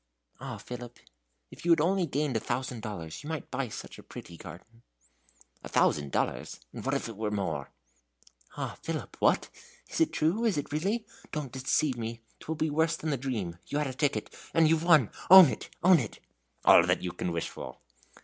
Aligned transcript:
"Ah, 0.39 0.57
Philip, 0.57 0.97
if 1.51 1.63
you 1.63 1.71
had 1.71 1.79
only 1.79 2.07
gained 2.07 2.35
a 2.35 2.39
thousand 2.39 2.81
dollars, 2.81 3.21
you 3.21 3.29
might 3.29 3.51
buy 3.51 3.67
such 3.69 3.99
a 3.99 4.03
pretty 4.03 4.35
garden!" 4.35 4.81
"A 5.63 5.69
thousand 5.69 6.11
dollars! 6.11 6.59
And 6.73 6.83
what 6.83 6.95
if 6.95 7.07
it 7.07 7.15
were 7.15 7.29
more?" 7.29 7.69
"Ah, 8.57 8.79
Philip 8.81 9.15
what? 9.19 9.49
is 9.87 10.01
it 10.01 10.11
true? 10.11 10.43
is 10.43 10.57
it 10.57 10.71
really? 10.71 11.05
Don't 11.31 11.51
deceive 11.51 11.97
me! 11.99 12.21
'twill 12.39 12.55
be 12.55 12.71
worse 12.71 12.97
than 12.97 13.11
the 13.11 13.15
dream. 13.15 13.59
You 13.67 13.77
had 13.77 13.85
a 13.85 13.93
ticket! 13.93 14.33
and 14.55 14.67
you've 14.67 14.83
won! 14.83 15.11
own 15.29 15.49
it! 15.51 15.69
own 15.83 15.99
it!" 15.99 16.19
"All 16.65 16.83
you 16.91 17.11
can 17.11 17.31
wish 17.31 17.49
for." 17.49 17.77